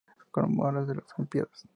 [0.31, 1.67] Comoras en las Olimpíadas